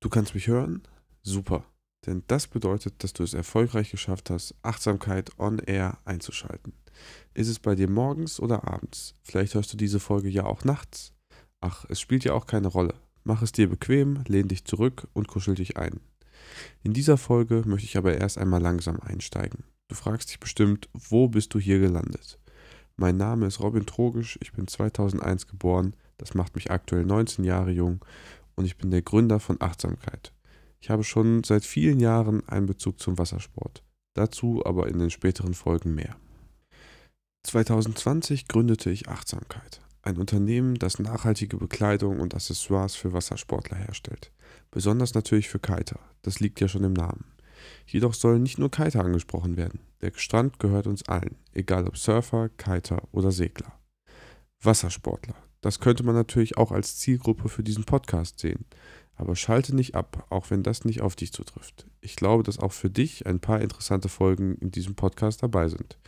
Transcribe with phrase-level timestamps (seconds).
[0.00, 0.82] Du kannst mich hören?
[1.22, 1.64] Super.
[2.06, 6.72] Denn das bedeutet, dass du es erfolgreich geschafft hast, Achtsamkeit on Air einzuschalten.
[7.34, 9.14] Ist es bei dir morgens oder abends?
[9.22, 11.12] Vielleicht hörst du diese Folge ja auch nachts.
[11.60, 12.94] Ach, es spielt ja auch keine Rolle.
[13.24, 16.00] Mach es dir bequem, lehn dich zurück und kuschel dich ein.
[16.82, 19.64] In dieser Folge möchte ich aber erst einmal langsam einsteigen.
[19.88, 22.38] Du fragst dich bestimmt, wo bist du hier gelandet?
[22.96, 27.70] Mein Name ist Robin Trogisch, ich bin 2001 geboren, das macht mich aktuell 19 Jahre
[27.70, 28.04] jung
[28.60, 30.34] und ich bin der Gründer von Achtsamkeit.
[30.80, 33.82] Ich habe schon seit vielen Jahren einen Bezug zum Wassersport.
[34.12, 36.16] Dazu aber in den späteren Folgen mehr.
[37.44, 44.30] 2020 gründete ich Achtsamkeit, ein Unternehmen, das nachhaltige Bekleidung und Accessoires für Wassersportler herstellt.
[44.70, 47.24] Besonders natürlich für Kiter, das liegt ja schon im Namen.
[47.86, 49.80] Jedoch sollen nicht nur Kiter angesprochen werden.
[50.02, 53.72] Der Strand gehört uns allen, egal ob Surfer, Kiter oder Segler.
[54.62, 58.64] Wassersportler, das könnte man natürlich auch als Zielgruppe für diesen Podcast sehen.
[59.16, 61.86] Aber schalte nicht ab, auch wenn das nicht auf dich zutrifft.
[62.00, 65.98] Ich glaube, dass auch für dich ein paar interessante Folgen in diesem Podcast dabei sind.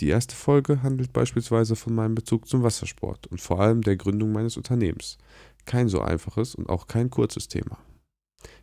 [0.00, 4.32] Die erste Folge handelt beispielsweise von meinem Bezug zum Wassersport und vor allem der Gründung
[4.32, 5.18] meines Unternehmens.
[5.66, 7.78] Kein so einfaches und auch kein kurzes Thema.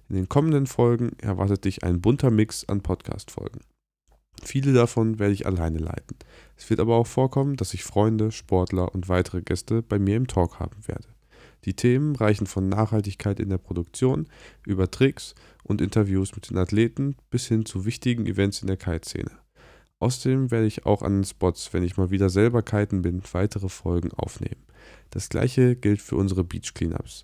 [0.10, 3.62] In den kommenden Folgen erwartet dich ein bunter Mix an Podcast-Folgen.
[4.46, 6.18] Viele davon werde ich alleine leiten.
[6.58, 10.28] Es wird aber auch vorkommen, dass ich Freunde, Sportler und weitere Gäste bei mir im
[10.28, 11.08] Talk haben werde.
[11.66, 14.28] Die Themen reichen von Nachhaltigkeit in der Produktion
[14.66, 19.32] über Tricks und Interviews mit den Athleten bis hin zu wichtigen Events in der Kiteszene.
[20.00, 23.70] Außerdem werde ich auch an den Spots, wenn ich mal wieder selber kiten bin, weitere
[23.70, 24.62] Folgen aufnehmen.
[25.12, 27.24] Das gleiche gilt für unsere Beach Cleanups.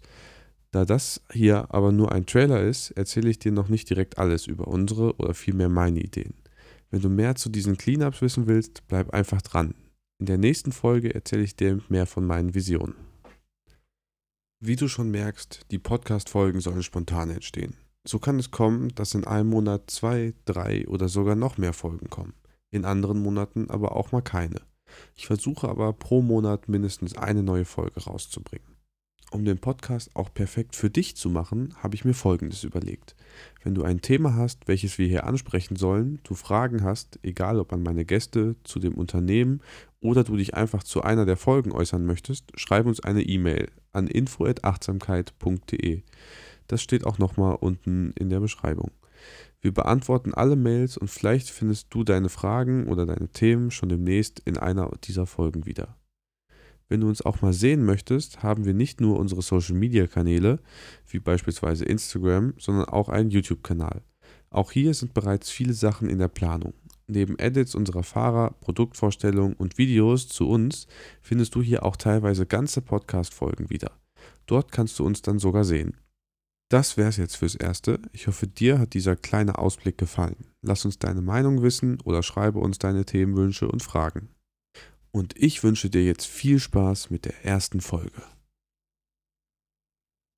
[0.71, 4.47] Da das hier aber nur ein Trailer ist, erzähle ich dir noch nicht direkt alles
[4.47, 6.35] über unsere oder vielmehr meine Ideen.
[6.91, 9.75] Wenn du mehr zu diesen Cleanups wissen willst, bleib einfach dran.
[10.19, 12.95] In der nächsten Folge erzähle ich dir mehr von meinen Visionen.
[14.59, 17.75] Wie du schon merkst, die Podcast-Folgen sollen spontan entstehen.
[18.05, 22.09] So kann es kommen, dass in einem Monat zwei, drei oder sogar noch mehr Folgen
[22.09, 22.33] kommen.
[22.71, 24.61] In anderen Monaten aber auch mal keine.
[25.15, 28.78] Ich versuche aber pro Monat mindestens eine neue Folge rauszubringen.
[29.31, 33.15] Um den Podcast auch perfekt für dich zu machen, habe ich mir Folgendes überlegt.
[33.63, 37.71] Wenn du ein Thema hast, welches wir hier ansprechen sollen, du Fragen hast, egal ob
[37.71, 39.61] an meine Gäste, zu dem Unternehmen
[40.01, 44.07] oder du dich einfach zu einer der Folgen äußern möchtest, schreib uns eine E-Mail an
[44.07, 46.01] info@achtsamkeit.de.
[46.65, 48.89] Das steht auch nochmal unten in der Beschreibung.
[49.61, 54.39] Wir beantworten alle Mails und vielleicht findest du deine Fragen oder deine Themen schon demnächst
[54.39, 55.98] in einer dieser Folgen wieder.
[56.89, 60.59] Wenn du uns auch mal sehen möchtest, haben wir nicht nur unsere Social-Media-Kanäle,
[61.07, 64.01] wie beispielsweise Instagram, sondern auch einen YouTube-Kanal.
[64.49, 66.73] Auch hier sind bereits viele Sachen in der Planung.
[67.07, 70.87] Neben Edits unserer Fahrer, Produktvorstellungen und Videos zu uns
[71.21, 73.91] findest du hier auch teilweise ganze Podcast-Folgen wieder.
[74.47, 75.95] Dort kannst du uns dann sogar sehen.
[76.69, 77.99] Das wäre es jetzt fürs Erste.
[78.13, 80.45] Ich hoffe, dir hat dieser kleine Ausblick gefallen.
[80.61, 84.29] Lass uns deine Meinung wissen oder schreibe uns deine Themenwünsche und Fragen.
[85.11, 88.21] Und ich wünsche dir jetzt viel Spaß mit der ersten Folge.